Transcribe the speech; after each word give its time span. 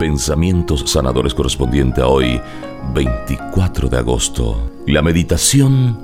pensamientos 0.00 0.84
sanadores 0.86 1.34
correspondiente 1.34 2.00
a 2.00 2.06
hoy, 2.06 2.40
24 2.94 3.90
de 3.90 3.98
agosto. 3.98 4.70
La 4.86 5.02
meditación 5.02 5.98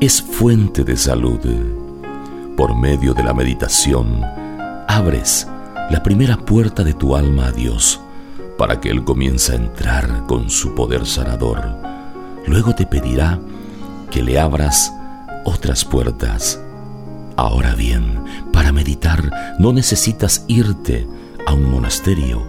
es 0.00 0.20
fuente 0.20 0.84
de 0.84 0.98
salud. 0.98 1.40
Por 2.58 2.76
medio 2.76 3.14
de 3.14 3.24
la 3.24 3.32
meditación, 3.32 4.20
abres 4.86 5.48
la 5.88 6.02
primera 6.02 6.36
puerta 6.36 6.84
de 6.84 6.92
tu 6.92 7.16
alma 7.16 7.46
a 7.46 7.52
Dios 7.52 7.98
para 8.58 8.82
que 8.82 8.90
Él 8.90 9.02
comience 9.02 9.52
a 9.52 9.56
entrar 9.56 10.26
con 10.26 10.50
su 10.50 10.74
poder 10.74 11.06
sanador. 11.06 11.74
Luego 12.46 12.74
te 12.74 12.84
pedirá 12.84 13.38
que 14.10 14.22
le 14.22 14.38
abras 14.38 14.92
otras 15.46 15.86
puertas. 15.86 16.60
Ahora 17.36 17.74
bien, 17.74 18.22
para 18.52 18.72
meditar 18.72 19.56
no 19.58 19.72
necesitas 19.72 20.44
irte 20.48 21.06
a 21.46 21.54
un 21.54 21.70
monasterio, 21.70 22.42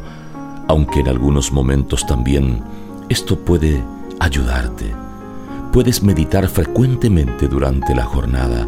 aunque 0.69 0.99
en 0.99 1.07
algunos 1.07 1.51
momentos 1.51 2.05
también 2.05 2.61
esto 3.09 3.39
puede 3.39 3.83
ayudarte. 4.19 4.93
Puedes 5.73 6.03
meditar 6.03 6.47
frecuentemente 6.47 7.47
durante 7.47 7.95
la 7.95 8.05
jornada, 8.05 8.67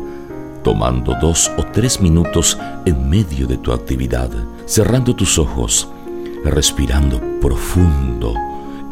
tomando 0.63 1.15
dos 1.21 1.51
o 1.59 1.63
tres 1.67 2.01
minutos 2.01 2.57
en 2.85 3.07
medio 3.07 3.45
de 3.45 3.57
tu 3.57 3.71
actividad, 3.71 4.31
cerrando 4.65 5.15
tus 5.15 5.37
ojos, 5.37 5.87
respirando 6.43 7.21
profundo, 7.39 8.33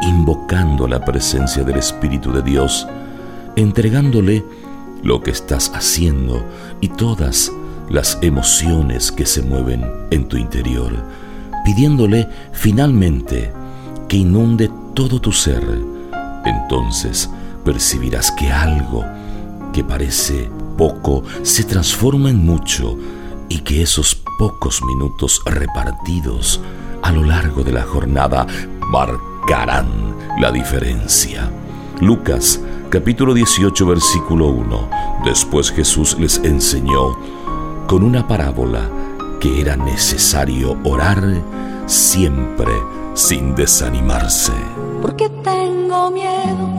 invocando 0.03 0.87
la 0.87 1.03
presencia 1.03 1.63
del 1.63 1.77
Espíritu 1.77 2.31
de 2.31 2.43
Dios, 2.43 2.87
entregándole 3.55 4.45
lo 5.01 5.23
que 5.23 5.31
estás 5.31 5.71
haciendo 5.73 6.45
y 6.79 6.89
todas 6.89 7.51
las 7.89 8.19
emociones 8.21 9.11
que 9.11 9.25
se 9.25 9.41
mueven 9.41 9.83
en 10.11 10.27
tu 10.27 10.37
interior, 10.37 10.93
pidiéndole 11.69 12.27
finalmente 12.51 13.53
que 14.07 14.17
inunde 14.17 14.71
todo 14.95 15.21
tu 15.21 15.31
ser. 15.31 15.63
Entonces 16.43 17.29
percibirás 17.63 18.31
que 18.31 18.51
algo 18.51 19.05
que 19.71 19.83
parece 19.83 20.49
poco 20.79 21.23
se 21.43 21.63
transforma 21.65 22.31
en 22.31 22.43
mucho 22.43 22.97
y 23.49 23.59
que 23.59 23.83
esos 23.83 24.19
pocos 24.39 24.81
minutos 24.83 25.43
repartidos 25.45 26.59
a 27.03 27.11
lo 27.11 27.23
largo 27.23 27.63
de 27.63 27.73
la 27.73 27.83
jornada 27.83 28.47
marcarán 28.91 30.15
la 30.39 30.51
diferencia. 30.51 31.51
Lucas 32.01 32.59
capítulo 32.89 33.35
18 33.35 33.85
versículo 33.85 34.47
1. 34.47 34.89
Después 35.23 35.69
Jesús 35.69 36.17
les 36.19 36.39
enseñó 36.39 37.15
con 37.85 38.01
una 38.01 38.27
parábola 38.27 38.89
que 39.39 39.61
era 39.61 39.75
necesario 39.75 40.77
orar 40.83 41.23
siempre 41.85 42.71
sin 43.13 43.55
desanimarse. 43.55 44.53
¿Por 45.01 45.15
qué 45.15 45.29
tengo 45.43 46.11
miedo? 46.11 46.69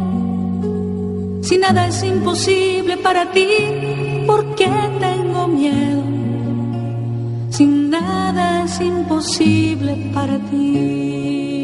Si 1.43 1.59
nada 1.59 1.89
es 1.89 2.03
imposible 2.03 2.97
para 2.99 3.31
ti, 3.33 3.49
¿por 4.27 4.55
qué 4.55 4.71
tengo 5.01 5.49
miedo? 5.49 6.03
Si 7.51 7.65
nada 7.65 8.65
es 8.65 8.81
imposible 8.81 10.11
para 10.15 10.39
ti. 10.51 11.60